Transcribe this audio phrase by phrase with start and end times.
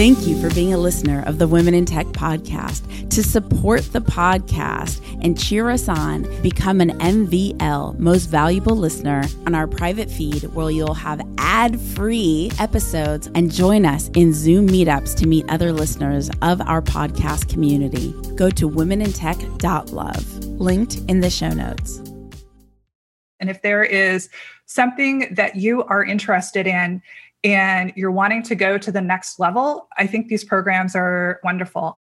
[0.00, 3.10] Thank you for being a listener of the Women in Tech podcast.
[3.10, 9.54] To support the podcast and cheer us on, become an MVL, most valuable listener, on
[9.54, 15.14] our private feed where you'll have ad free episodes and join us in Zoom meetups
[15.16, 18.14] to meet other listeners of our podcast community.
[18.36, 21.98] Go to womenintech.love, linked in the show notes.
[23.38, 24.30] And if there is
[24.64, 27.02] something that you are interested in,
[27.42, 31.98] and you're wanting to go to the next level, I think these programs are wonderful.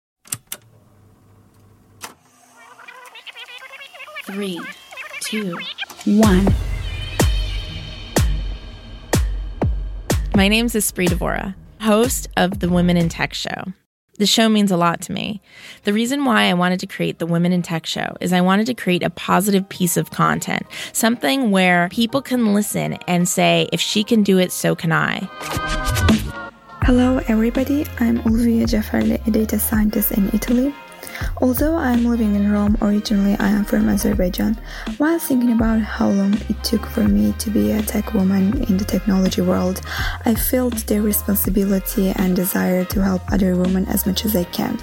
[4.24, 4.60] Three,
[5.20, 5.56] two,
[6.04, 6.54] one.
[10.34, 13.72] My name is Espree Devora, host of the Women in Tech Show.
[14.18, 15.40] The show means a lot to me.
[15.84, 18.66] The reason why I wanted to create the Women in Tech show is I wanted
[18.66, 23.80] to create a positive piece of content, something where people can listen and say, if
[23.80, 25.20] she can do it, so can I.
[26.82, 27.86] Hello, everybody.
[28.00, 30.74] I'm Ulvia Jafarli, a data scientist in Italy.
[31.40, 34.58] Although I am living in Rome, originally I am from Azerbaijan.
[34.98, 38.76] While thinking about how long it took for me to be a tech woman in
[38.76, 39.80] the technology world,
[40.24, 44.78] I felt the responsibility and desire to help other women as much as I can.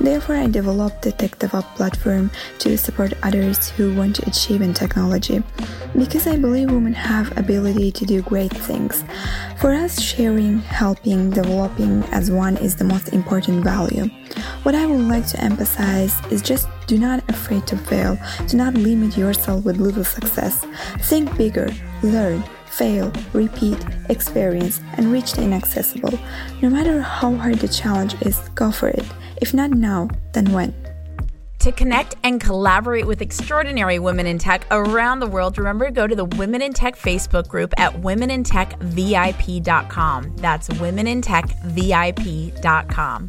[0.00, 5.42] Therefore, I developed the TechDevOps platform to support others who want to achieve in technology.
[5.96, 9.04] Because I believe women have ability to do great things.
[9.58, 14.08] For us, sharing, helping, developing as one is the most important value.
[14.62, 18.18] What I would like to emphasize is just do not afraid to fail.
[18.46, 20.64] Do not limit yourself with little success.
[21.00, 21.70] Think bigger,
[22.02, 26.18] learn, fail, repeat, experience, and reach the inaccessible.
[26.62, 29.04] No matter how hard the challenge is, go for it.
[29.40, 30.74] If not now, then when?
[31.60, 36.06] To connect and collaborate with extraordinary women in tech around the world, remember to go
[36.06, 40.36] to the Women in Tech Facebook group at womenintechvip.com.
[40.36, 43.28] That's womenintechvip.com.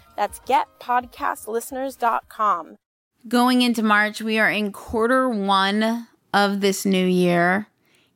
[0.15, 2.77] That's getpodcastlisteners.com.
[3.27, 7.67] Going into March, we are in quarter one of this new year.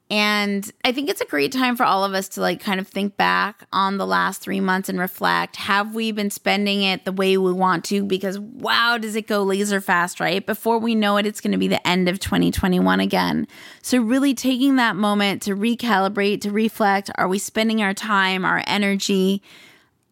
[0.10, 2.88] And I think it's a great time for all of us to like kind of
[2.88, 5.56] think back on the last three months and reflect.
[5.56, 8.04] Have we been spending it the way we want to?
[8.04, 10.46] Because wow, does it go laser fast, right?
[10.46, 13.48] Before we know it, it's going to be the end of 2021 again.
[13.82, 18.64] So, really taking that moment to recalibrate, to reflect are we spending our time, our
[18.68, 19.42] energy,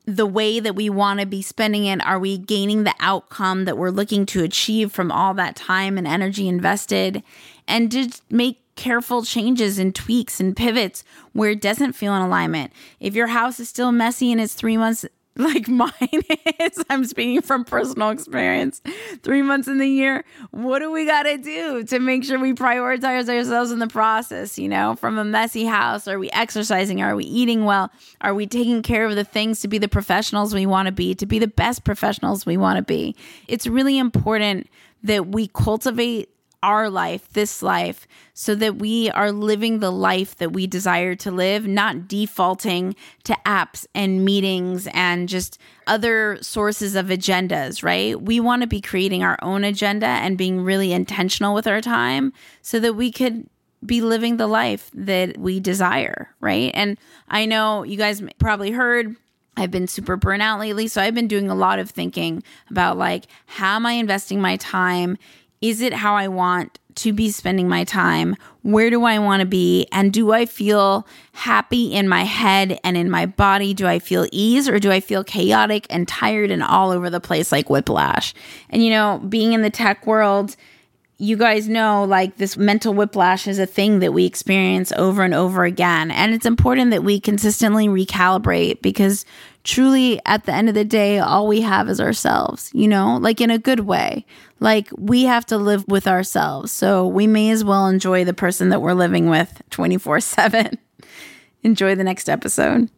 [0.05, 2.05] the way that we want to be spending it?
[2.05, 6.07] Are we gaining the outcome that we're looking to achieve from all that time and
[6.07, 7.23] energy invested?
[7.67, 12.73] And did make careful changes and tweaks and pivots where it doesn't feel in alignment.
[12.99, 15.91] If your house is still messy and it's three months like mine
[16.59, 16.83] is.
[16.89, 18.81] I'm speaking from personal experience.
[19.23, 22.53] Three months in the year, what do we got to do to make sure we
[22.53, 24.57] prioritize ourselves in the process?
[24.57, 27.01] You know, from a messy house, are we exercising?
[27.01, 27.91] Are we eating well?
[28.21, 31.15] Are we taking care of the things to be the professionals we want to be,
[31.15, 33.15] to be the best professionals we want to be?
[33.47, 34.67] It's really important
[35.03, 36.29] that we cultivate
[36.63, 41.29] our life, this life, so that we are living the life that we desire to
[41.29, 48.19] live, not defaulting to apps and meetings and just other sources of agendas, right?
[48.19, 52.33] We want to be creating our own agenda and being really intentional with our time
[52.61, 53.47] so that we could
[53.85, 56.71] be living the life that we desire, right?
[56.73, 56.97] And
[57.27, 59.15] I know you guys probably heard
[59.55, 60.87] I've been super burnt out lately.
[60.87, 64.57] So I've been doing a lot of thinking about like, how am I investing my
[64.57, 65.17] time
[65.63, 68.35] is it how I want to be spending my time?
[68.63, 69.87] Where do I want to be?
[69.93, 73.73] And do I feel happy in my head and in my body?
[73.73, 77.21] Do I feel ease or do I feel chaotic and tired and all over the
[77.21, 78.33] place like whiplash?
[78.69, 80.57] And you know, being in the tech world,
[81.17, 85.33] you guys know like this mental whiplash is a thing that we experience over and
[85.33, 86.11] over again.
[86.11, 89.23] And it's important that we consistently recalibrate because
[89.63, 93.41] truly at the end of the day, all we have is ourselves, you know, like
[93.41, 94.25] in a good way.
[94.59, 96.71] Like we have to live with ourselves.
[96.71, 100.77] So we may as well enjoy the person that we're living with 24 7.
[101.63, 102.89] Enjoy the next episode.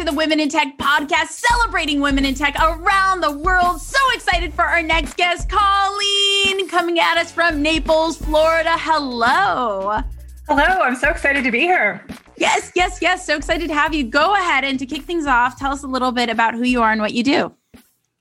[0.00, 3.82] To the Women in Tech podcast, celebrating women in tech around the world.
[3.82, 8.76] So excited for our next guest, Colleen, coming at us from Naples, Florida.
[8.78, 10.00] Hello.
[10.48, 12.02] Hello, I'm so excited to be here.
[12.38, 13.26] Yes, yes, yes.
[13.26, 14.04] So excited to have you.
[14.04, 16.80] Go ahead and to kick things off, tell us a little bit about who you
[16.80, 17.54] are and what you do.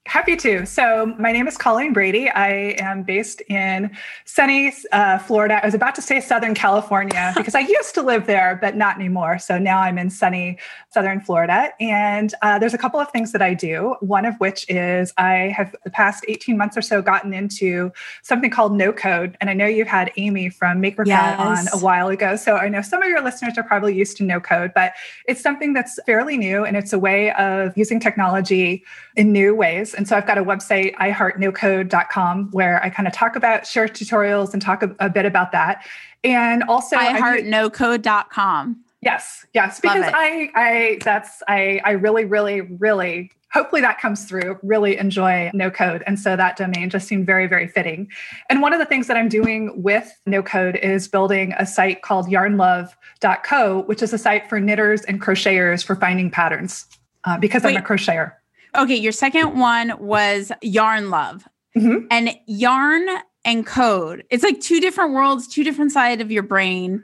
[0.09, 0.65] Happy to.
[0.65, 2.29] So, my name is Colleen Brady.
[2.31, 3.95] I am based in
[4.25, 5.59] sunny uh, Florida.
[5.61, 8.95] I was about to say Southern California because I used to live there, but not
[8.95, 9.37] anymore.
[9.37, 10.57] So now I'm in sunny
[10.89, 11.69] Southern Florida.
[11.79, 13.97] And uh, there's a couple of things that I do.
[13.99, 17.91] One of which is I have the past 18 months or so gotten into
[18.23, 19.37] something called no code.
[19.39, 21.39] And I know you've had Amy from MakerPad yes.
[21.39, 22.35] on a while ago.
[22.35, 24.93] So I know some of your listeners are probably used to no code, but
[25.27, 28.83] it's something that's fairly new and it's a way of using technology
[29.15, 29.93] in new ways.
[29.99, 34.53] And so I've got a website, iheartnocode.com, where I kind of talk about, share tutorials
[34.53, 35.85] and talk a, a bit about that.
[36.23, 38.81] And also iheartnocode.com.
[39.01, 44.57] Yes, yes, because I, I, that's, I, I really, really, really, hopefully that comes through.
[44.63, 48.07] Really enjoy no code, and so that domain just seemed very, very fitting.
[48.49, 52.03] And one of the things that I'm doing with no code is building a site
[52.03, 56.85] called YarnLove.co, which is a site for knitters and crocheters for finding patterns.
[57.25, 58.33] Uh, because Wait, I'm a crocheter.
[58.75, 61.47] Okay, your second one was yarn love.
[61.77, 62.07] Mm-hmm.
[62.11, 63.07] And yarn
[63.45, 64.25] and code.
[64.29, 67.03] It's like two different worlds, two different sides of your brain.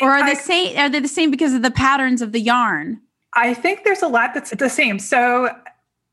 [0.00, 2.40] Or are they the same are they the same because of the patterns of the
[2.40, 3.00] yarn?
[3.34, 4.98] I think there's a lot that's the same.
[4.98, 5.50] So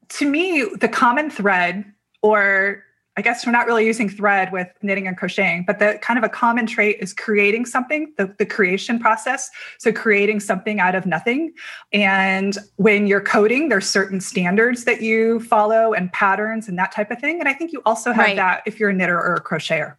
[0.09, 1.85] to me, the common thread
[2.21, 2.83] or
[3.17, 6.23] I guess we're not really using thread with knitting and crocheting, but the kind of
[6.25, 9.49] a common trait is creating something, the, the creation process.
[9.79, 11.53] So creating something out of nothing.
[11.93, 17.09] And when you're coding, there's certain standards that you follow and patterns and that type
[17.09, 17.39] of thing.
[17.39, 18.35] And I think you also have right.
[18.35, 19.95] that if you're a knitter or a crocheter.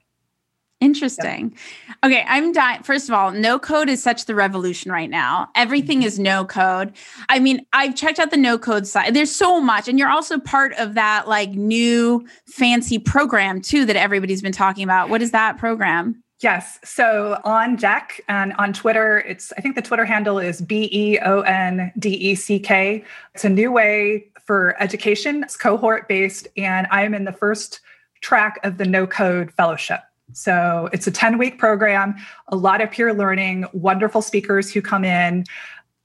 [0.80, 1.56] Interesting.
[1.88, 1.96] Yep.
[2.04, 2.82] Okay, I'm dying.
[2.82, 5.48] First of all, no code is such the revolution right now.
[5.54, 6.06] Everything mm-hmm.
[6.06, 6.92] is no code.
[7.30, 9.14] I mean, I've checked out the no code side.
[9.14, 9.88] There's so much.
[9.88, 14.84] And you're also part of that like new fancy program too that everybody's been talking
[14.84, 15.08] about.
[15.08, 16.22] What is that program?
[16.40, 16.78] Yes.
[16.84, 21.18] So on Deck and on Twitter, it's I think the Twitter handle is B E
[21.24, 23.02] O N D E C K.
[23.34, 25.42] It's a new way for education.
[25.44, 27.80] It's cohort based, and I'm in the first
[28.20, 30.00] track of the No Code Fellowship.
[30.32, 32.16] So it's a 10 week program,
[32.48, 35.44] a lot of peer learning, wonderful speakers who come in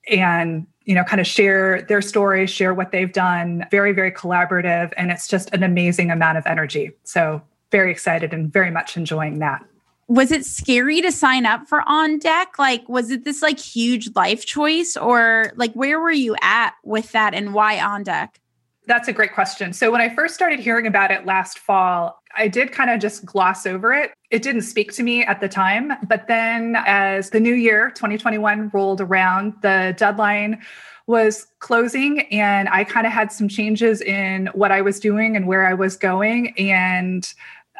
[0.09, 3.65] and you know kind of share their stories share what they've done.
[3.71, 6.91] Very very collaborative and it's just an amazing amount of energy.
[7.03, 7.41] So
[7.71, 9.63] very excited and very much enjoying that.
[10.07, 12.59] Was it scary to sign up for on deck?
[12.59, 14.97] Like was it this like huge life choice?
[14.97, 18.39] Or like where were you at with that and why on deck
[18.87, 19.73] that's a great question.
[19.73, 23.25] So, when I first started hearing about it last fall, I did kind of just
[23.25, 24.13] gloss over it.
[24.29, 25.93] It didn't speak to me at the time.
[26.07, 30.61] But then, as the new year, 2021, rolled around, the deadline
[31.07, 35.47] was closing, and I kind of had some changes in what I was doing and
[35.47, 36.57] where I was going.
[36.57, 37.31] And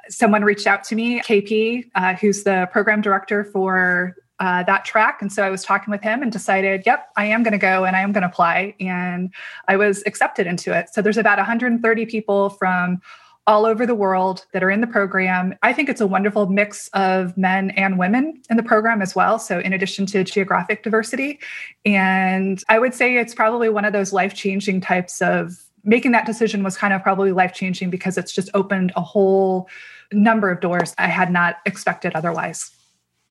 [0.09, 5.21] someone reached out to me, KP, uh, who's the program director for uh, that track.
[5.21, 7.85] And so I was talking with him and decided, yep, I am going to go
[7.85, 8.75] and I am going to apply.
[8.79, 9.31] And
[9.67, 10.91] I was accepted into it.
[10.91, 12.99] So there's about 130 people from
[13.45, 15.53] all over the world that are in the program.
[15.61, 19.37] I think it's a wonderful mix of men and women in the program as well.
[19.37, 21.39] So, in addition to geographic diversity.
[21.85, 26.25] And I would say it's probably one of those life changing types of making that
[26.25, 29.67] decision was kind of probably life changing because it's just opened a whole
[30.11, 32.71] number of doors I had not expected otherwise.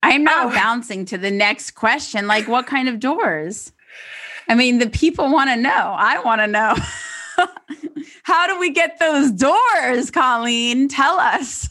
[0.03, 0.49] I'm now oh.
[0.53, 2.27] bouncing to the next question.
[2.27, 3.71] Like, what kind of doors?
[4.47, 5.95] I mean, the people want to know.
[5.97, 6.75] I want to know.
[8.23, 10.87] How do we get those doors, Colleen?
[10.87, 11.69] Tell us.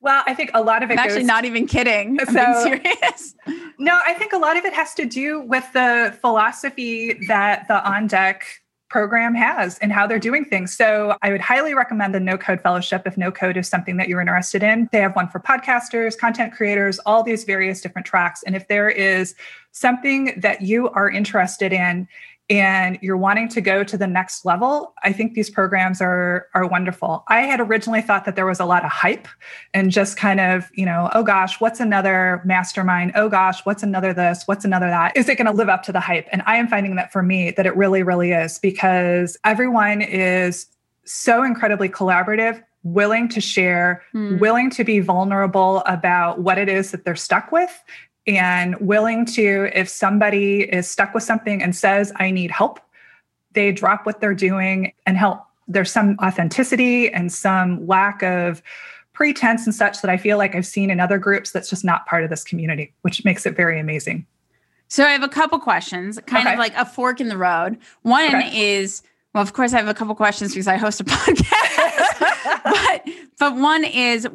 [0.00, 0.94] Well, I think a lot of it.
[0.94, 2.18] I'm actually not even kidding.
[2.20, 3.34] I'm so, serious.
[3.78, 7.86] No, I think a lot of it has to do with the philosophy that the
[7.86, 8.44] on deck
[8.90, 10.76] program has and how they're doing things.
[10.76, 14.08] So I would highly recommend the No Code Fellowship if no code is something that
[14.08, 14.88] you're interested in.
[14.92, 18.42] They have one for podcasters, content creators, all these various different tracks.
[18.42, 19.34] And if there is
[19.72, 22.08] something that you are interested in
[22.50, 26.66] and you're wanting to go to the next level, I think these programs are are
[26.66, 27.22] wonderful.
[27.28, 29.28] I had originally thought that there was a lot of hype
[29.72, 33.12] and just kind of, you know, oh gosh, what's another mastermind?
[33.14, 34.42] Oh gosh, what's another this?
[34.46, 35.16] What's another that?
[35.16, 36.26] Is it going to live up to the hype?
[36.32, 40.66] And I am finding that for me that it really really is because everyone is
[41.04, 44.38] so incredibly collaborative willing to share, mm.
[44.38, 47.82] willing to be vulnerable about what it is that they're stuck with,
[48.26, 52.80] and willing to, if somebody is stuck with something and says, I need help,
[53.52, 55.40] they drop what they're doing and help.
[55.66, 58.62] There's some authenticity and some lack of
[59.12, 62.06] pretense and such that I feel like I've seen in other groups that's just not
[62.06, 64.26] part of this community, which makes it very amazing.
[64.88, 66.54] So I have a couple questions, kind okay.
[66.54, 67.78] of like a fork in the road.
[68.02, 68.74] One okay.
[68.74, 69.02] is,
[69.34, 72.64] well, of course, I have a couple questions because I host a podcast.
[72.64, 74.26] but but one is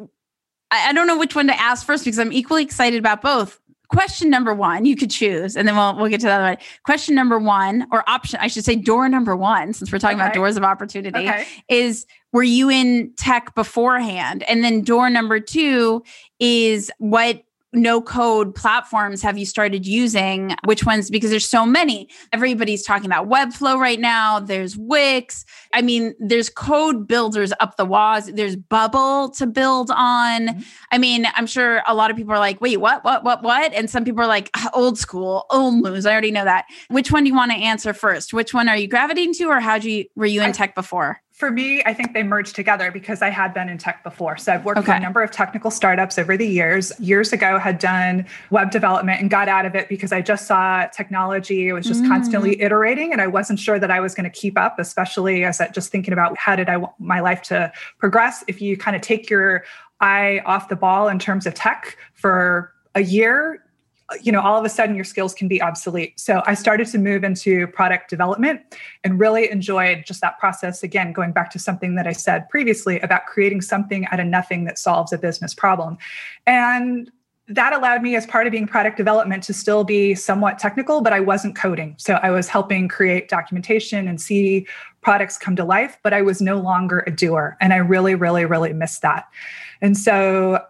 [0.71, 3.59] I, I don't know which one to ask first because I'm equally excited about both
[3.89, 6.57] question number one, you could choose, and then we'll we'll get to the other one.
[6.83, 10.25] Question number one, or option, I should say, door number one, since we're talking okay.
[10.25, 11.45] about doors of opportunity, okay.
[11.69, 14.43] is were you in tech beforehand?
[14.43, 16.03] And then door number two
[16.39, 17.43] is what
[17.75, 20.55] no code platforms have you started using?
[20.65, 21.09] Which ones?
[21.09, 22.09] Because there's so many.
[22.33, 24.39] Everybody's talking about Webflow right now.
[24.39, 25.45] There's Wix.
[25.73, 28.27] I mean, there's code builders up the walls.
[28.27, 30.47] There's Bubble to build on.
[30.47, 30.61] Mm-hmm.
[30.91, 33.73] I mean, I'm sure a lot of people are like, wait, what, what, what, what?
[33.73, 36.05] And some people are like, ah, old school, old news.
[36.05, 36.65] I already know that.
[36.89, 38.33] Which one do you want to answer first?
[38.33, 40.75] Which one are you gravitating to, or how do you were you in I, tech
[40.75, 41.21] before?
[41.35, 44.37] For me, I think they merged together because I had been in tech before.
[44.37, 44.85] So I've worked okay.
[44.85, 46.93] for a number of technical startups over the years.
[46.97, 50.87] Years ago, had done web development and got out of it because I just saw
[50.87, 51.67] technology.
[51.67, 52.07] It was just mm.
[52.07, 54.79] constantly iterating, and I wasn't sure that I was going to keep up.
[54.79, 58.45] Especially as I just thinking about how did I want my life to progress.
[58.47, 59.65] If you kind of take your
[59.99, 63.61] eye off the ball in terms of tech for a year,
[64.21, 66.19] you know all of a sudden your skills can be obsolete.
[66.19, 68.61] So i started to move into product development
[69.03, 70.83] and really enjoyed just that process.
[70.83, 74.65] Again going back to something that i said previously about creating something out of nothing
[74.65, 75.97] that solves a business problem.
[76.45, 77.11] And
[77.47, 81.13] that allowed me as part of being product development to still be somewhat technical but
[81.13, 81.95] i wasn't coding.
[81.97, 84.67] So i was helping create documentation and see
[85.01, 87.57] products come to life but i was no longer a doer.
[87.59, 89.25] And i really really really missed that.
[89.81, 90.63] And so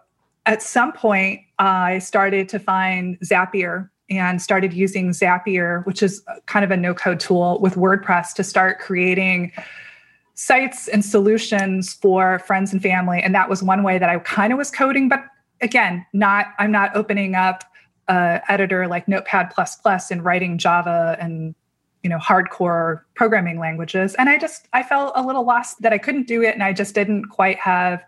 [0.46, 6.64] at some point, I started to find Zapier and started using Zapier, which is kind
[6.64, 9.52] of a no code tool with WordPress to start creating
[10.34, 13.20] sites and solutions for friends and family.
[13.20, 15.24] And that was one way that I kind of was coding, but
[15.60, 17.64] again, not I'm not opening up
[18.08, 19.52] a editor like Notepad
[20.10, 21.54] and writing Java and
[22.04, 24.14] you know hardcore programming languages.
[24.14, 26.72] And I just I felt a little lost that I couldn't do it and I
[26.72, 28.04] just didn't quite have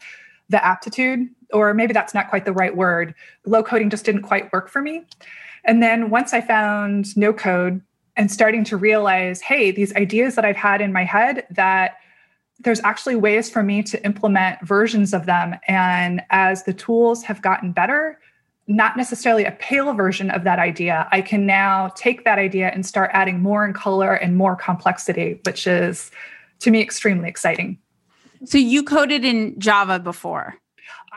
[0.50, 3.14] the aptitude or maybe that's not quite the right word.
[3.47, 5.05] Low coding just didn't quite work for me.
[5.64, 7.83] And then once I found no code
[8.17, 11.97] and starting to realize, hey, these ideas that I've had in my head that
[12.61, 15.55] there's actually ways for me to implement versions of them.
[15.69, 18.19] And as the tools have gotten better,
[18.67, 22.85] not necessarily a pale version of that idea, I can now take that idea and
[22.85, 26.11] start adding more in color and more complexity, which is
[26.61, 27.78] to me extremely exciting.
[28.45, 30.55] So you coded in Java before?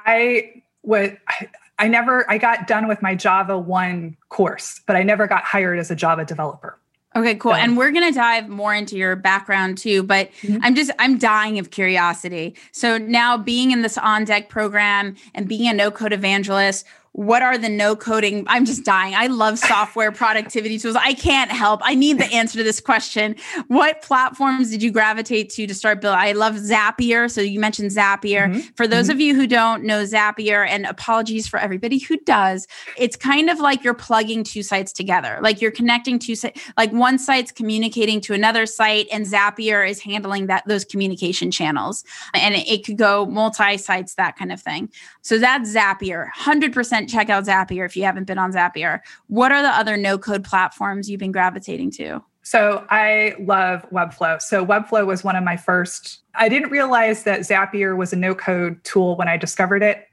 [0.06, 1.18] I would.
[1.28, 2.30] I, I never.
[2.30, 5.96] I got done with my Java one course, but I never got hired as a
[5.96, 6.78] Java developer.
[7.14, 7.52] Okay, cool.
[7.52, 10.60] So, and we're going to dive more into your background too, but mm-hmm.
[10.62, 12.56] I'm just I'm dying of curiosity.
[12.72, 17.42] So now being in this on deck program and being a no code evangelist, what
[17.42, 18.46] are the no coding?
[18.48, 19.14] I'm just dying.
[19.16, 20.96] I love software productivity tools.
[20.96, 21.82] I can't help.
[21.84, 23.36] I need the answer to this question.
[23.68, 27.30] What platforms did you gravitate to to start building i love zapier.
[27.30, 28.48] So you mentioned zapier.
[28.48, 28.60] Mm-hmm.
[28.76, 29.12] for those mm-hmm.
[29.12, 33.60] of you who don't know zapier and apologies for everybody who does it's kind of
[33.60, 35.40] like you're plugging two sites together.
[35.42, 40.00] Like you're connecting two sites like one site's communicating to another site and zapier is
[40.00, 42.04] handling that those communication channels.
[42.34, 44.90] And it, it could go multi sites that kind of thing
[45.22, 49.00] so that's zapier 100% check out Zapier if you haven't been on Zapier.
[49.28, 52.22] What are the other no code platforms you've been gravitating to?
[52.44, 54.42] So I love Webflow.
[54.42, 56.22] So Webflow was one of my first.
[56.34, 60.08] I didn't realize that Zapier was a no code tool when I discovered it.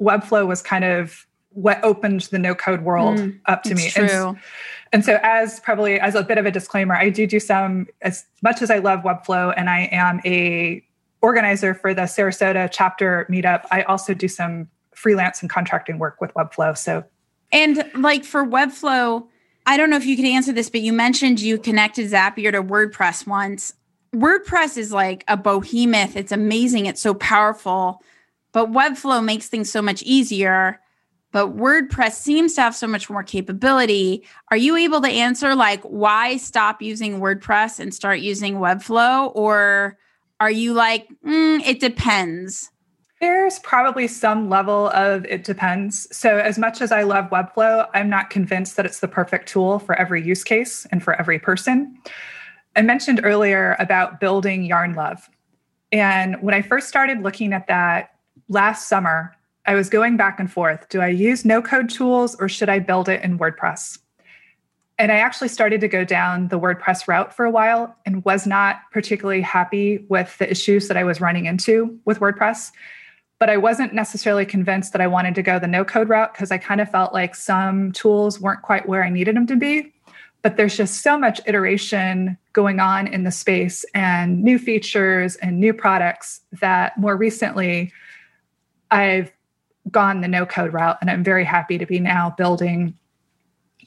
[0.00, 3.90] Webflow was kind of what opened the no code world mm, up to me.
[3.90, 4.28] True.
[4.28, 4.38] And,
[4.92, 8.24] and so as probably as a bit of a disclaimer, I do do some as
[8.42, 10.84] much as I love Webflow and I am a
[11.20, 16.32] organizer for the Sarasota chapter meetup, I also do some freelance and contracting work with
[16.34, 16.76] Webflow.
[16.76, 17.04] So,
[17.52, 19.26] and like for Webflow,
[19.66, 22.62] I don't know if you could answer this, but you mentioned you connected Zapier to
[22.62, 23.74] WordPress once.
[24.14, 26.16] WordPress is like a behemoth.
[26.16, 26.86] It's amazing.
[26.86, 28.02] It's so powerful.
[28.52, 30.80] But Webflow makes things so much easier.
[31.30, 34.24] But WordPress seems to have so much more capability.
[34.50, 39.32] Are you able to answer like why stop using WordPress and start using Webflow?
[39.34, 39.98] Or
[40.40, 42.70] are you like, mm, it depends?
[43.20, 46.06] There's probably some level of it depends.
[46.16, 49.80] So, as much as I love Webflow, I'm not convinced that it's the perfect tool
[49.80, 51.98] for every use case and for every person.
[52.76, 55.28] I mentioned earlier about building Yarn Love.
[55.90, 58.10] And when I first started looking at that
[58.48, 59.34] last summer,
[59.66, 60.88] I was going back and forth.
[60.88, 63.98] Do I use no code tools or should I build it in WordPress?
[64.98, 68.46] And I actually started to go down the WordPress route for a while and was
[68.46, 72.72] not particularly happy with the issues that I was running into with WordPress
[73.38, 76.50] but I wasn't necessarily convinced that I wanted to go the no code route because
[76.50, 79.92] I kind of felt like some tools weren't quite where I needed them to be.
[80.42, 85.58] But there's just so much iteration going on in the space and new features and
[85.58, 87.92] new products that more recently
[88.90, 89.32] I've
[89.90, 90.98] gone the no code route.
[91.00, 92.96] And I'm very happy to be now building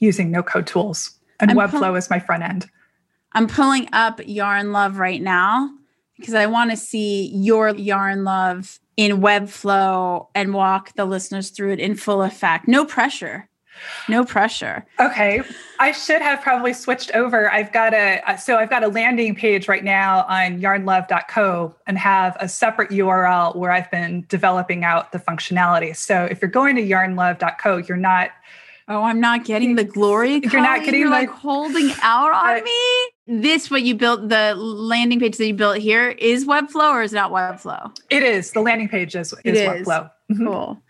[0.02, 1.12] using no code tools.
[1.40, 2.68] And I'm Webflow pull- is my front end.
[3.32, 5.70] I'm pulling up Yarn Love right now
[6.18, 11.72] because I want to see your Yarn Love in Webflow and walk the listeners through
[11.72, 12.68] it in full effect.
[12.68, 13.48] No pressure.
[14.08, 14.84] No pressure.
[15.00, 15.40] Okay.
[15.80, 17.50] I should have probably switched over.
[17.50, 22.36] I've got a so I've got a landing page right now on yarnlove.co and have
[22.38, 25.96] a separate URL where I've been developing out the functionality.
[25.96, 28.30] So if you're going to yarnlove.co, you're not
[28.88, 30.40] Oh, I'm not getting the glory.
[30.42, 33.40] You're not getting You're like holding out on I- me.
[33.40, 37.12] This what you built the landing page that you built here is Webflow or is
[37.12, 37.96] not Webflow?
[38.10, 39.86] it is the landing page is, is is.
[39.86, 40.10] Webflow.
[40.32, 40.38] Mhm.
[40.46, 40.82] Cool.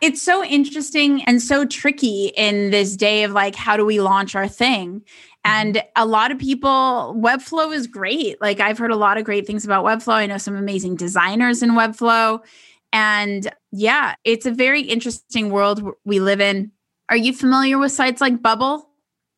[0.00, 4.36] It's so interesting and so tricky in this day of like, how do we launch
[4.36, 5.02] our thing?
[5.44, 8.40] And a lot of people, Webflow is great.
[8.40, 10.12] Like, I've heard a lot of great things about Webflow.
[10.12, 12.40] I know some amazing designers in Webflow.
[12.92, 16.70] And yeah, it's a very interesting world we live in.
[17.10, 18.88] Are you familiar with sites like Bubble?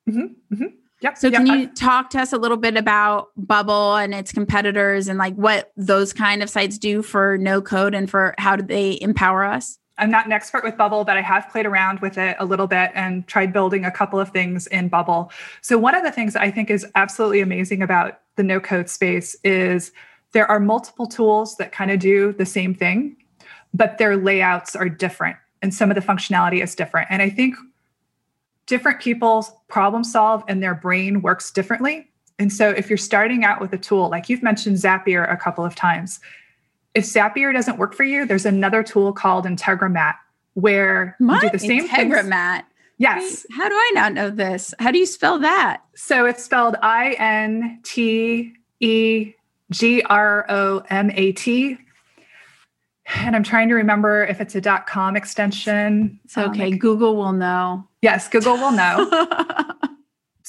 [0.08, 0.64] Mm hmm.
[1.00, 1.18] Yep.
[1.18, 4.30] So, yep, can I- you talk to us a little bit about Bubble and its
[4.30, 8.54] competitors and like what those kind of sites do for no code and for how
[8.54, 9.78] do they empower us?
[9.98, 12.66] I'm not an expert with Bubble, but I have played around with it a little
[12.66, 15.32] bit and tried building a couple of things in Bubble.
[15.60, 19.34] So, one of the things I think is absolutely amazing about the no code space
[19.44, 19.92] is
[20.32, 23.16] there are multiple tools that kind of do the same thing,
[23.74, 27.08] but their layouts are different and some of the functionality is different.
[27.10, 27.54] And I think
[28.66, 32.08] different people problem solve and their brain works differently.
[32.38, 35.64] And so, if you're starting out with a tool, like you've mentioned Zapier a couple
[35.64, 36.18] of times,
[36.94, 40.14] if Zapier doesn't work for you, there's another tool called Integromat
[40.54, 42.12] where you do the same things.
[42.14, 42.64] Integromat.
[42.98, 43.46] Yes.
[43.52, 44.74] How do I not know this?
[44.78, 45.82] How do you spell that?
[45.94, 49.32] So it's spelled I N T E
[49.70, 51.78] G R O M A T.
[53.16, 56.18] And I'm trying to remember if it's a .com extension.
[56.24, 56.72] It's okay.
[56.72, 57.86] Um, Google will know.
[58.00, 59.10] yes, Google will know.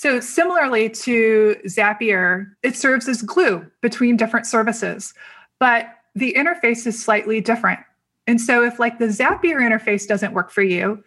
[0.04, 5.14] So, similarly to Zapier, it serves as glue between different services,
[5.62, 7.80] but the interface is slightly different.
[8.28, 11.02] And so, if like the Zapier interface doesn't work for you,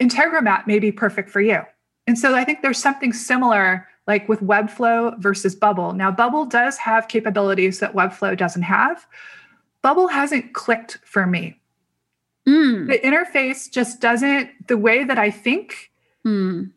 [0.00, 1.60] Integromat may be perfect for you.
[2.08, 5.92] And so, I think there's something similar like with Webflow versus Bubble.
[5.92, 9.06] Now, Bubble does have capabilities that Webflow doesn't have.
[9.82, 11.60] Bubble hasn't clicked for me.
[12.48, 15.90] Mm, The interface just doesn't, the way that I think
[16.24, 16.70] mm.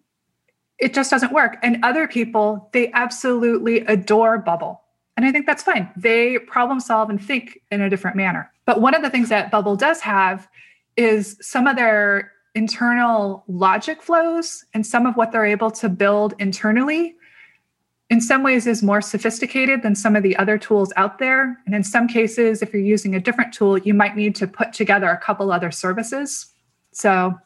[0.79, 1.57] it just doesn't work.
[1.61, 4.81] And other people, they absolutely adore Bubble.
[5.15, 5.89] And I think that's fine.
[5.97, 8.51] They problem solve and think in a different manner.
[8.65, 10.47] But one of the things that Bubble does have
[10.95, 16.33] is some of their internal logic flows and some of what they're able to build
[16.39, 17.15] internally
[18.09, 21.57] in some ways is more sophisticated than some of the other tools out there.
[21.65, 24.73] And in some cases, if you're using a different tool, you might need to put
[24.73, 26.47] together a couple other services.
[26.91, 27.37] So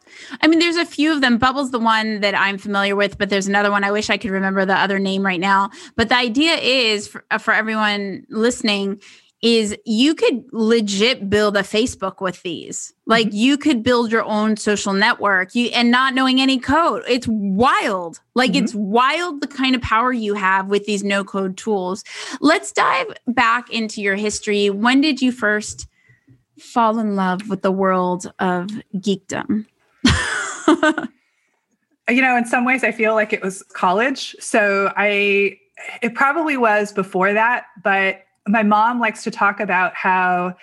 [0.41, 1.37] I mean, there's a few of them.
[1.37, 3.83] Bubble's the one that I'm familiar with, but there's another one.
[3.83, 5.69] I wish I could remember the other name right now.
[5.97, 9.01] But the idea is for, uh, for everyone listening
[9.43, 12.93] is you could legit build a Facebook with these.
[13.05, 17.03] Like you could build your own social network you and not knowing any code.
[17.07, 18.21] It's wild.
[18.35, 18.63] Like Mhm.
[18.63, 22.05] it's wild the kind of power you have with these no code tools.
[22.39, 24.69] Let's dive back into your history.
[24.69, 25.87] When did you first
[26.57, 29.65] fall in love with the world of geekdom?
[32.09, 35.57] you know in some ways i feel like it was college so i
[36.01, 40.55] it probably was before that but my mom likes to talk about how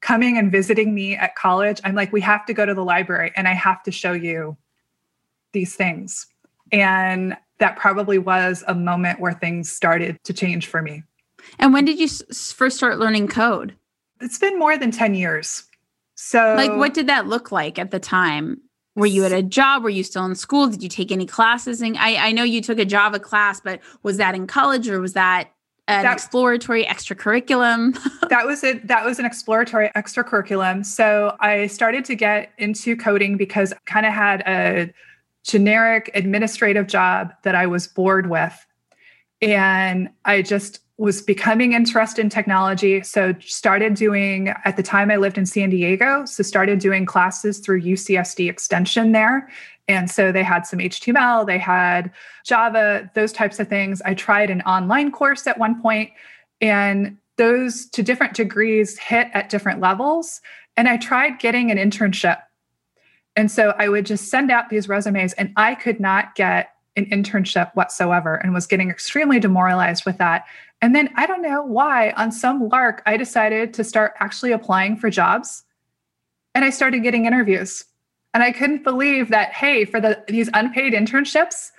[0.00, 3.32] coming and visiting me at college i'm like we have to go to the library
[3.36, 4.56] and i have to show you
[5.52, 6.26] these things
[6.72, 11.02] and that probably was a moment where things started to change for me
[11.58, 13.74] And when did you first start learning code?
[14.20, 15.64] it's been more than 10 years
[16.22, 18.60] so Like, what did that look like at the time?
[18.94, 19.82] Were you at a job?
[19.82, 20.66] Were you still in school?
[20.68, 21.80] Did you take any classes?
[21.80, 25.00] And I, I know you took a Java class, but was that in college or
[25.00, 25.48] was that
[25.90, 27.98] an That- exploratory extracurriculum?
[28.28, 28.86] that was it.
[28.86, 30.86] That was an exploratory extracurriculum.
[30.86, 34.92] So i started to get into coding because i kind of had a
[35.44, 38.54] generic administrative job that i was bored with.
[39.42, 45.16] And i just was becoming interested in technology so started doing at the time i
[45.16, 49.48] lived in san diego so started doing classes through ucsd extension there
[49.88, 52.10] and so they had some html they had
[52.44, 56.10] java those types of things i tried an online course at one point
[56.60, 60.42] and those to different degrees hit at different levels.
[60.76, 62.38] And I tried getting an internship.
[63.34, 67.06] And so I would just send out these resumes, and I could not get an
[67.06, 70.44] internship whatsoever and was getting extremely demoralized with that.
[70.82, 74.96] And then I don't know why, on some lark, I decided to start actually applying
[74.96, 75.62] for jobs.
[76.54, 77.84] And I started getting interviews.
[78.32, 81.70] And I couldn't believe that, hey, for the these unpaid internships,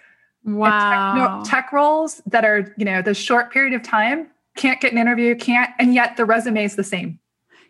[0.44, 1.42] wow.
[1.44, 4.98] Tech, tech roles that are, you know, the short period of time, can't get an
[4.98, 7.20] interview, can't, and yet the resume is the same.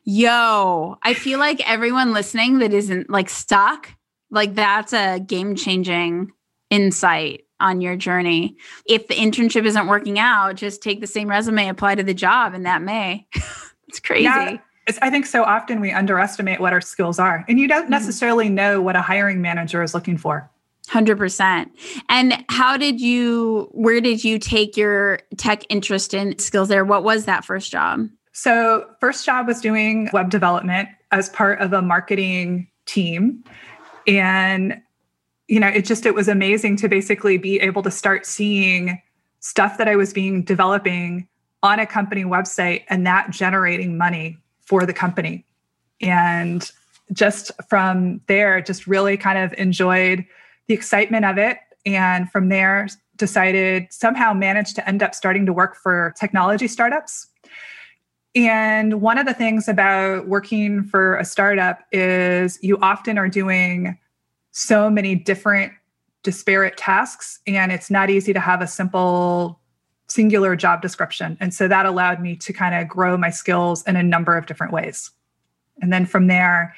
[0.04, 3.89] Yo, I feel like everyone listening that isn't like stuck,
[4.32, 6.32] like that's a game changing
[6.72, 8.58] insight on your journey.
[8.86, 12.54] If the internship isn't working out, just take the same resume, apply to the job,
[12.54, 13.28] and that may.
[13.88, 14.24] it's crazy.
[14.24, 14.58] Yeah,
[15.02, 17.91] I think so often we underestimate what our skills are, and you don't mm-hmm.
[17.91, 20.50] necessarily know what a hiring manager is looking for.
[20.89, 21.69] 100%.
[22.10, 26.84] And how did you, where did you take your tech interest in skills there?
[26.84, 28.08] What was that first job?
[28.34, 33.43] So, first job was doing web development as part of a marketing team.
[34.08, 34.82] And
[35.51, 39.01] you know, it just it was amazing to basically be able to start seeing
[39.41, 41.27] stuff that I was being developing
[41.61, 45.45] on a company website and that generating money for the company.
[45.99, 46.71] And
[47.11, 50.25] just from there, just really kind of enjoyed
[50.67, 51.57] the excitement of it.
[51.85, 52.87] And from there,
[53.17, 57.27] decided somehow managed to end up starting to work for technology startups.
[58.35, 63.97] And one of the things about working for a startup is you often are doing
[64.51, 65.73] so many different
[66.23, 69.59] disparate tasks and it's not easy to have a simple
[70.07, 73.95] singular job description and so that allowed me to kind of grow my skills in
[73.95, 75.11] a number of different ways
[75.81, 76.75] and then from there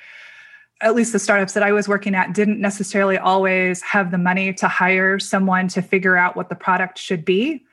[0.83, 4.53] at least the startups that I was working at didn't necessarily always have the money
[4.53, 7.63] to hire someone to figure out what the product should be.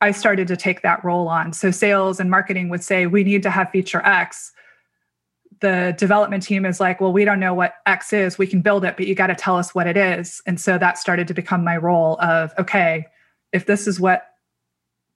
[0.00, 1.52] I started to take that role on.
[1.52, 4.52] So sales and marketing would say, we need to have feature X
[5.64, 8.36] the development team is like, well, we don't know what X is.
[8.36, 10.42] We can build it, but you got to tell us what it is.
[10.46, 13.06] And so that started to become my role of, okay,
[13.50, 14.26] if this is what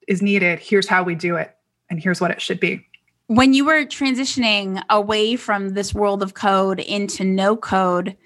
[0.09, 1.55] is needed, here's how we do it,
[1.91, 2.83] and here's what it should be.
[3.27, 8.17] When you were transitioning away from this world of code into no code,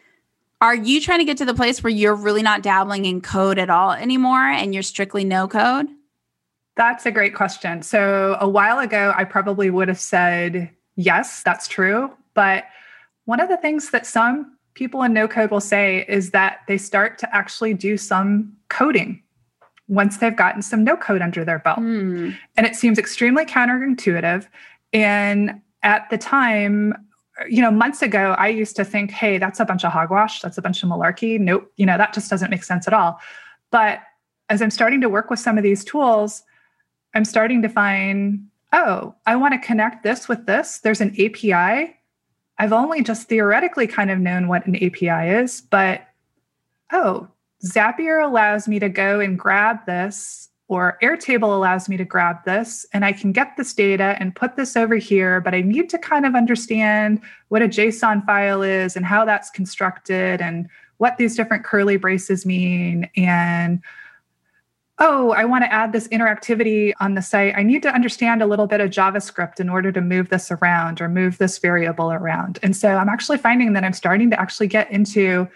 [0.61, 3.59] are you trying to get to the place where you're really not dabbling in code
[3.59, 5.89] at all anymore and you're strictly no code?
[6.77, 7.83] That's a great question.
[7.83, 12.11] So, a while ago, I probably would have said yes, that's true.
[12.35, 12.65] But
[13.25, 16.79] one of the things that some people in no code will say is that they
[16.79, 19.23] start to actually do some coding
[19.89, 21.79] once they've gotten some no code under their belt.
[21.79, 22.37] Mm.
[22.57, 24.47] And it seems extremely counterintuitive.
[24.93, 26.95] And at the time,
[27.49, 30.41] you know, months ago, I used to think, hey, that's a bunch of hogwash.
[30.41, 31.39] That's a bunch of malarkey.
[31.39, 33.19] Nope, you know, that just doesn't make sense at all.
[33.71, 34.01] But
[34.49, 36.43] as I'm starting to work with some of these tools,
[37.15, 40.79] I'm starting to find oh, I want to connect this with this.
[40.79, 41.97] There's an API.
[42.59, 46.07] I've only just theoretically kind of known what an API is, but
[46.93, 47.29] oh,
[47.65, 52.87] Zapier allows me to go and grab this, or Airtable allows me to grab this,
[52.93, 55.41] and I can get this data and put this over here.
[55.41, 59.51] But I need to kind of understand what a JSON file is and how that's
[59.51, 63.83] constructed and what these different curly braces mean and
[64.99, 67.55] oh, I want to add this interactivity on the site.
[67.57, 71.01] I need to understand a little bit of JavaScript in order to move this around
[71.01, 72.59] or move this variable around.
[72.63, 75.49] And so I'm actually finding that I'm starting to actually get into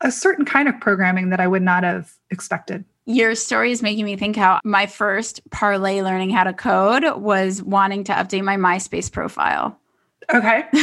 [0.00, 2.84] a certain kind of programming that I would not have expected.
[3.06, 7.62] Your story is making me think how my first parlay learning how to code was
[7.62, 9.78] wanting to update my MySpace profile.
[10.32, 10.64] Okay.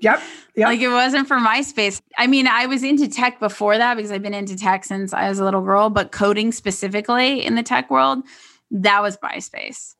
[0.00, 0.20] Yep.
[0.56, 0.68] Yep.
[0.68, 2.00] Like it wasn't for MySpace.
[2.16, 5.28] I mean, I was into tech before that because I've been into tech since I
[5.28, 8.22] was a little girl, but coding specifically in the tech world,
[8.70, 9.94] that was MySpace.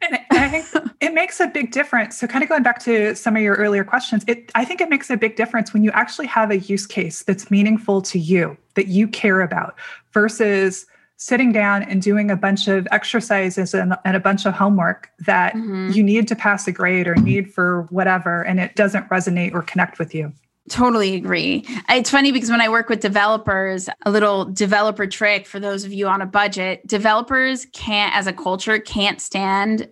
[0.00, 0.66] And I think
[1.00, 2.16] it makes a big difference.
[2.16, 4.88] So, kind of going back to some of your earlier questions, it I think it
[4.88, 8.56] makes a big difference when you actually have a use case that's meaningful to you,
[8.74, 9.74] that you care about,
[10.12, 10.86] versus
[11.16, 15.54] sitting down and doing a bunch of exercises and, and a bunch of homework that
[15.54, 15.90] mm-hmm.
[15.92, 19.62] you need to pass a grade or need for whatever, and it doesn't resonate or
[19.62, 20.32] connect with you.
[20.68, 21.64] Totally agree.
[21.88, 25.92] It's funny because when I work with developers, a little developer trick for those of
[25.92, 29.88] you on a budget, developers can't, as a culture, can't stand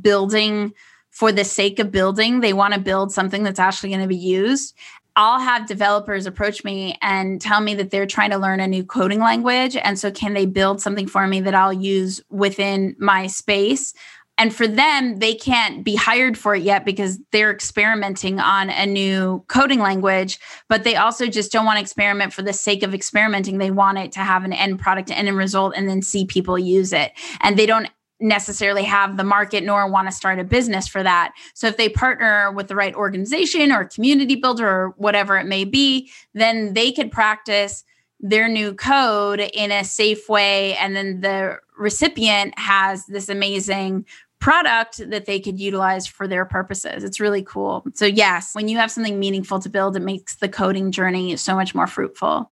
[0.00, 0.74] building
[1.10, 2.40] for the sake of building.
[2.40, 4.74] They want to build something that's actually going to be used.
[5.16, 8.84] I'll have developers approach me and tell me that they're trying to learn a new
[8.84, 9.74] coding language.
[9.74, 13.94] And so, can they build something for me that I'll use within my space?
[14.38, 18.84] And for them, they can't be hired for it yet because they're experimenting on a
[18.84, 22.92] new coding language, but they also just don't want to experiment for the sake of
[22.92, 23.56] experimenting.
[23.56, 26.58] They want it to have an end product and end result and then see people
[26.58, 27.12] use it.
[27.40, 27.88] And they don't
[28.20, 31.32] necessarily have the market nor want to start a business for that.
[31.54, 35.64] So if they partner with the right organization or community builder or whatever it may
[35.64, 37.84] be, then they could practice
[38.20, 44.06] their new code in a safe way and then the recipient has this amazing
[44.38, 47.04] product that they could utilize for their purposes.
[47.04, 47.84] It's really cool.
[47.94, 51.54] So, yes, when you have something meaningful to build, it makes the coding journey so
[51.54, 52.50] much more fruitful.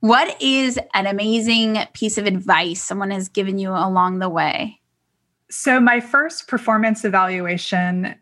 [0.00, 4.77] What is an amazing piece of advice someone has given you along the way?
[5.50, 8.14] So, my first performance evaluation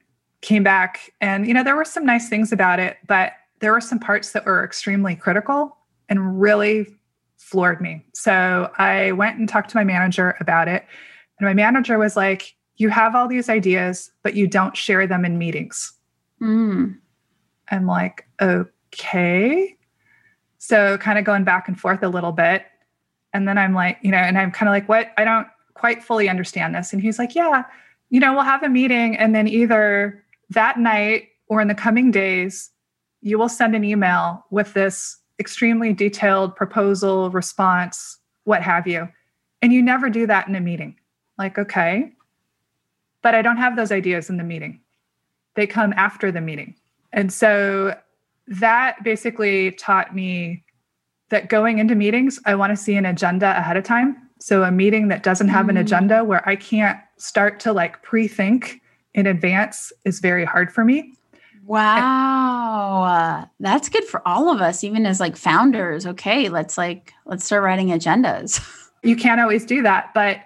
[0.43, 3.81] came back, and you know, there were some nice things about it, but there were
[3.81, 5.77] some parts that were extremely critical
[6.09, 6.87] and really
[7.39, 8.05] floored me.
[8.15, 10.85] So, I went and talked to my manager about it.
[11.39, 15.25] And my manager was like, You have all these ideas, but you don't share them
[15.25, 15.93] in meetings.
[16.41, 16.99] Mm.
[17.71, 19.77] I'm like, Okay.
[20.59, 22.65] So kind of going back and forth a little bit.
[23.33, 25.13] And then I'm like, you know, and I'm kind of like, what?
[25.17, 26.93] I don't quite fully understand this.
[26.93, 27.65] And he's like, yeah,
[28.11, 29.17] you know, we'll have a meeting.
[29.17, 32.71] And then either that night or in the coming days,
[33.21, 39.09] you will send an email with this extremely detailed proposal, response, what have you.
[39.61, 40.97] And you never do that in a meeting.
[41.39, 42.13] Like, okay.
[43.23, 44.81] But I don't have those ideas in the meeting,
[45.55, 46.75] they come after the meeting.
[47.13, 47.97] And so
[48.47, 50.65] that basically taught me
[51.31, 54.26] that going into meetings, I want to see an agenda ahead of time.
[54.39, 55.71] So a meeting that doesn't have mm.
[55.71, 58.81] an agenda where I can't start to like pre-think
[59.15, 61.15] in advance is very hard for me.
[61.67, 63.49] Wow.
[63.59, 66.07] That's good for all of us, even as like founders.
[66.07, 68.61] Okay, let's like let's start writing agendas.
[69.03, 70.41] You can't always do that, but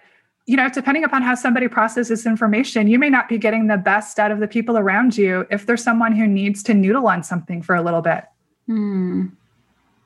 [0.44, 4.18] you know, depending upon how somebody processes information, you may not be getting the best
[4.18, 7.62] out of the people around you if there's someone who needs to noodle on something
[7.62, 8.24] for a little bit.
[8.66, 9.28] Hmm.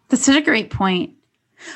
[0.08, 1.14] That's such a great point.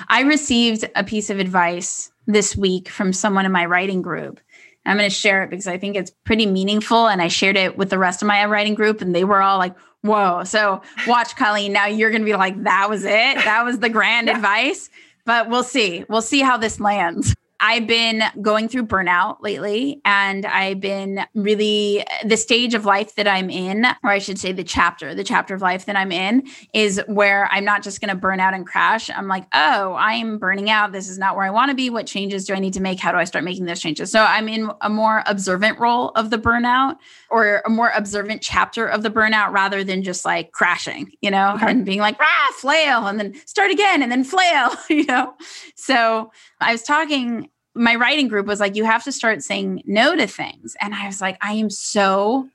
[0.09, 4.40] I received a piece of advice this week from someone in my writing group.
[4.87, 7.09] I'm going to share it because I think it's pretty meaningful.
[7.09, 9.59] And I shared it with the rest of my writing group, and they were all
[9.59, 10.44] like, whoa.
[10.44, 11.72] So, watch, Colleen.
[11.72, 13.09] Now you're going to be like, that was it.
[13.37, 14.88] That was the grand advice.
[15.27, 16.05] But we'll see.
[16.09, 17.35] We'll see how this lands.
[17.61, 23.27] I've been going through burnout lately, and I've been really the stage of life that
[23.27, 26.47] I'm in, or I should say the chapter, the chapter of life that I'm in
[26.73, 29.11] is where I'm not just going to burn out and crash.
[29.11, 30.92] I'm like, oh, I'm burning out.
[30.92, 31.90] This is not where I want to be.
[31.90, 33.01] What changes do I need to make?
[33.01, 34.12] How do I start making those changes?
[34.12, 36.97] So I'm in a more observant role of the burnout
[37.29, 41.55] or a more observant chapter of the burnout rather than just like crashing, you know,
[41.55, 41.71] okay.
[41.71, 45.35] and being like, rah, flail, and then start again and then flail, you know?
[45.75, 47.48] So I was talking,
[47.79, 50.77] my writing group was like, you have to start saying no to things.
[50.81, 52.49] And I was like, I am so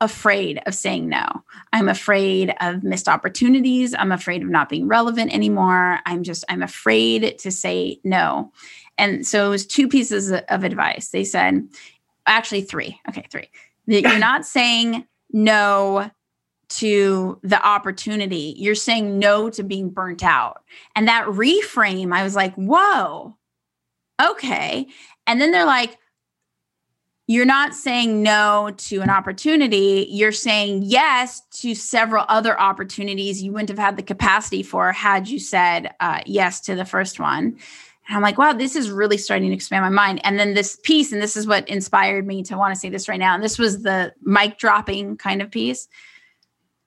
[0.00, 1.24] afraid of saying no.
[1.72, 3.94] I'm afraid of missed opportunities.
[3.94, 6.00] I'm afraid of not being relevant anymore.
[6.04, 8.52] I'm just, I'm afraid to say no.
[8.98, 11.10] And so it was two pieces of advice.
[11.10, 11.68] They said,
[12.26, 13.00] actually, three.
[13.08, 13.48] Okay, three.
[13.86, 16.10] That you're not saying no
[16.68, 18.54] to the opportunity.
[18.56, 20.62] You're saying no to being burnt out.
[20.96, 23.36] And that reframe, I was like, whoa,
[24.30, 24.86] okay.
[25.26, 25.98] And then they're like,
[27.28, 30.06] you're not saying no to an opportunity.
[30.10, 35.28] You're saying yes to several other opportunities you wouldn't have had the capacity for had
[35.28, 37.56] you said uh, yes to the first one.
[38.08, 40.20] And I'm like, wow, this is really starting to expand my mind.
[40.24, 43.08] And then this piece, and this is what inspired me to want to say this
[43.08, 43.34] right now.
[43.34, 45.86] And this was the mic dropping kind of piece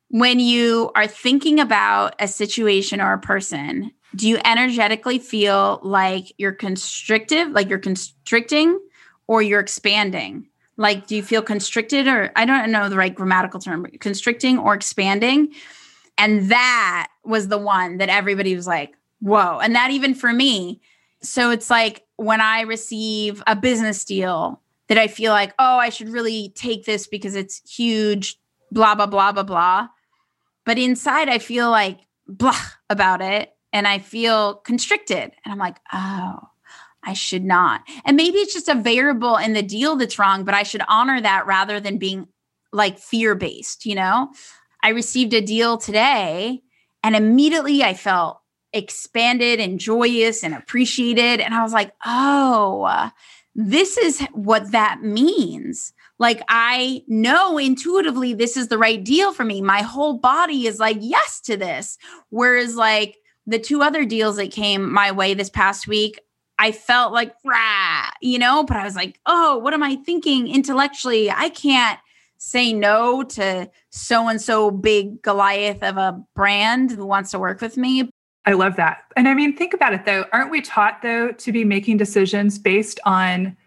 [0.09, 6.31] when you are thinking about a situation or a person, do you energetically feel like
[6.37, 8.79] you're constrictive, like you're constricting,
[9.27, 10.47] or you're expanding?
[10.77, 14.73] Like, do you feel constricted, or I don't know the right grammatical term, constricting or
[14.73, 15.53] expanding?
[16.17, 19.59] And that was the one that everybody was like, whoa.
[19.59, 20.81] And that even for me.
[21.21, 25.89] So it's like when I receive a business deal that I feel like, oh, I
[25.89, 28.37] should really take this because it's huge,
[28.71, 29.87] blah, blah, blah, blah, blah.
[30.65, 35.31] But inside, I feel like blah about it and I feel constricted.
[35.43, 36.39] And I'm like, oh,
[37.03, 37.81] I should not.
[38.03, 41.21] And maybe it's just a variable in the deal that's wrong, but I should honor
[41.21, 42.27] that rather than being
[42.71, 44.29] like fear based, you know?
[44.81, 46.61] I received a deal today
[47.03, 48.39] and immediately I felt
[48.73, 51.39] expanded and joyous and appreciated.
[51.39, 53.09] And I was like, oh,
[53.55, 55.93] this is what that means.
[56.19, 59.61] Like I know intuitively this is the right deal for me.
[59.61, 61.97] My whole body is like, yes to this.
[62.29, 66.19] Whereas, like the two other deals that came my way this past week,
[66.57, 70.47] I felt like, rah, you know, but I was like, oh, what am I thinking
[70.47, 71.29] intellectually?
[71.29, 71.99] I can't
[72.37, 77.61] say no to so and so big Goliath of a brand who wants to work
[77.61, 78.09] with me.
[78.45, 79.03] I love that.
[79.17, 80.25] And I mean, think about it though.
[80.31, 83.57] Aren't we taught though to be making decisions based on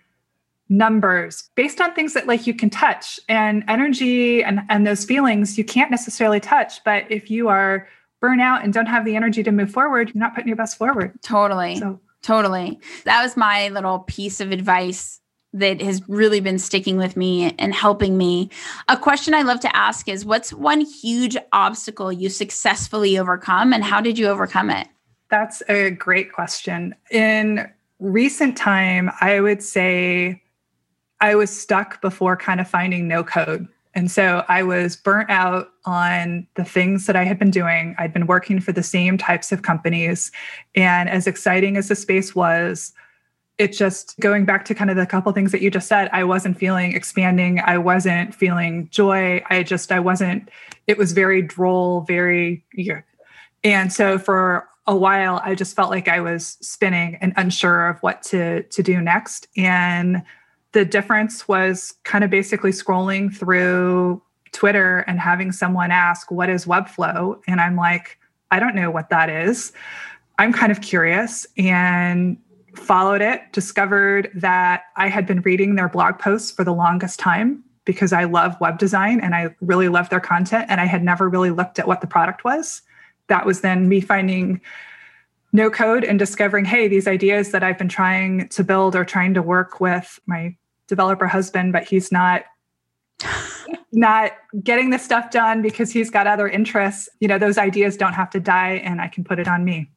[0.68, 5.56] numbers based on things that like you can touch and energy and and those feelings
[5.56, 7.88] you can't necessarily touch but if you are
[8.22, 11.18] burnout and don't have the energy to move forward you're not putting your best forward
[11.22, 11.98] totally so.
[12.20, 15.17] totally that was my little piece of advice
[15.52, 18.50] that has really been sticking with me and helping me.
[18.88, 23.82] A question I love to ask is what's one huge obstacle you successfully overcome and
[23.82, 24.88] how did you overcome it?
[25.30, 26.94] That's a great question.
[27.10, 30.42] In recent time, I would say
[31.20, 33.66] I was stuck before kind of finding no code.
[33.94, 37.96] And so I was burnt out on the things that I had been doing.
[37.98, 40.30] I'd been working for the same types of companies.
[40.74, 42.92] And as exciting as the space was,
[43.58, 46.22] it just going back to kind of the couple things that you just said, I
[46.24, 47.60] wasn't feeling expanding.
[47.60, 49.42] I wasn't feeling joy.
[49.50, 50.48] I just, I wasn't,
[50.86, 53.02] it was very droll, very, yeah.
[53.64, 57.98] and so for a while, I just felt like I was spinning and unsure of
[57.98, 59.48] what to, to do next.
[59.56, 60.22] And
[60.72, 66.64] the difference was kind of basically scrolling through Twitter and having someone ask, What is
[66.64, 67.40] Webflow?
[67.46, 68.18] And I'm like,
[68.50, 69.72] I don't know what that is.
[70.38, 72.38] I'm kind of curious and
[72.78, 77.64] followed it, discovered that I had been reading their blog posts for the longest time
[77.84, 80.66] because I love web design and I really love their content.
[80.68, 82.82] And I had never really looked at what the product was.
[83.28, 84.60] That was then me finding
[85.52, 89.34] no code and discovering, hey, these ideas that I've been trying to build or trying
[89.34, 90.54] to work with my
[90.86, 92.44] developer husband, but he's not
[93.92, 97.08] not getting the stuff done because he's got other interests.
[97.20, 99.90] You know, those ideas don't have to die and I can put it on me.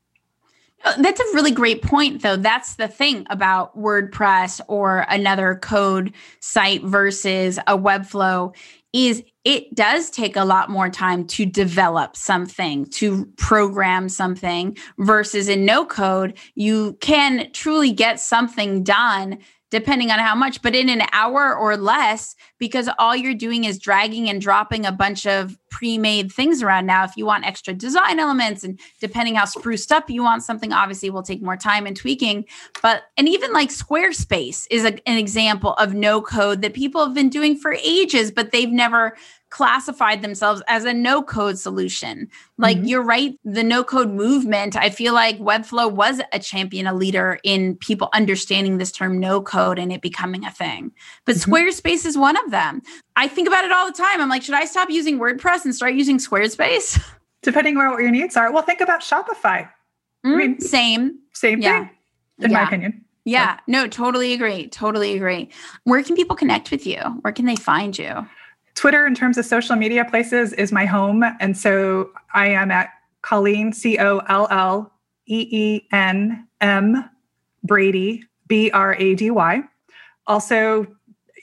[0.83, 2.35] Oh, that's a really great point, though.
[2.35, 8.55] That's the thing about WordPress or another code site versus a Webflow
[8.93, 15.47] is it does take a lot more time to develop something, to program something versus
[15.47, 19.39] in no code, you can truly get something done
[19.71, 23.79] depending on how much, but in an hour or less, because all you're doing is
[23.79, 26.85] dragging and dropping a bunch of pre made things around.
[26.85, 30.73] Now, if you want extra design elements and depending how spruced up you want something,
[30.73, 32.45] obviously will take more time and tweaking.
[32.81, 37.15] But, and even like Squarespace is a, an example of no code that people have
[37.15, 39.15] been doing for ages, but they've never
[39.51, 42.27] classified themselves as a no code solution.
[42.57, 42.85] Like mm-hmm.
[42.87, 47.39] you're right, the no code movement, I feel like Webflow was a champion, a leader
[47.43, 50.91] in people understanding this term no code and it becoming a thing.
[51.25, 51.53] But mm-hmm.
[51.53, 52.81] Squarespace is one of them.
[53.15, 54.21] I think about it all the time.
[54.21, 56.99] I'm like, should I stop using WordPress and start using Squarespace?
[57.43, 58.51] Depending on what your needs are.
[58.51, 59.69] Well, think about Shopify.
[60.25, 61.19] Mm, I mean, same.
[61.33, 61.79] Same yeah.
[61.79, 61.89] thing,
[62.39, 62.57] in yeah.
[62.57, 63.05] my opinion.
[63.25, 64.67] Yeah, no, totally agree.
[64.67, 65.49] Totally agree.
[65.83, 66.99] Where can people connect with you?
[67.21, 68.27] Where can they find you?
[68.81, 71.23] Twitter, in terms of social media places, is my home.
[71.39, 72.89] And so I am at
[73.21, 74.91] Colleen, C O L L
[75.27, 77.07] E E N M
[77.63, 79.61] Brady, B R A D Y.
[80.25, 80.87] Also,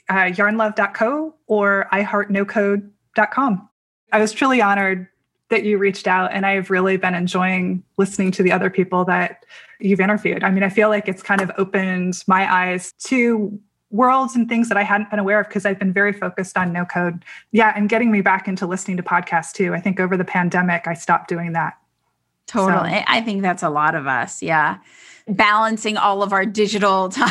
[0.09, 3.69] uh, yarnlove.co or iheartnocode.com.
[4.11, 5.07] I was truly honored
[5.49, 9.45] that you reached out, and I've really been enjoying listening to the other people that
[9.79, 10.43] you've interviewed.
[10.43, 13.57] I mean, I feel like it's kind of opened my eyes to
[13.91, 16.71] worlds and things that I hadn't been aware of because I've been very focused on
[16.71, 17.23] no code.
[17.51, 19.73] Yeah, and getting me back into listening to podcasts too.
[19.73, 21.77] I think over the pandemic, I stopped doing that.
[22.47, 22.91] Totally.
[22.91, 23.03] So.
[23.07, 24.41] I think that's a lot of us.
[24.41, 24.77] Yeah.
[25.27, 27.29] Balancing all of our digital time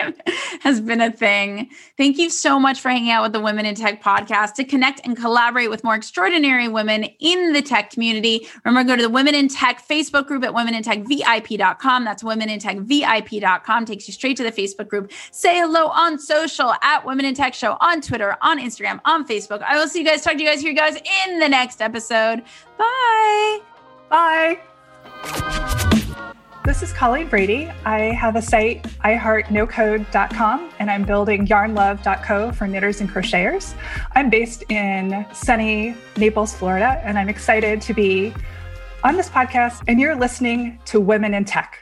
[0.60, 1.70] has been a thing.
[1.96, 5.00] Thank you so much for hanging out with the Women in Tech podcast to connect
[5.04, 8.46] and collaborate with more extraordinary women in the tech community.
[8.64, 12.04] Remember, go to the Women in Tech Facebook group at womenintechvip.com.
[12.04, 13.84] That's womenintechvip.com.
[13.84, 15.12] Takes you straight to the Facebook group.
[15.30, 19.62] Say hello on social at Women in Tech Show on Twitter, on Instagram, on Facebook.
[19.62, 21.80] I will see you guys, talk to you guys, hear you guys in the next
[21.80, 22.42] episode.
[22.78, 23.60] Bye.
[24.08, 24.71] Bye.
[26.64, 27.72] This is Colleen Brady.
[27.84, 33.74] I have a site, iheartnocode.com, and I'm building yarnlove.co for knitters and crocheters.
[34.12, 38.32] I'm based in sunny Naples, Florida, and I'm excited to be
[39.02, 39.82] on this podcast.
[39.88, 41.81] And you're listening to Women in Tech.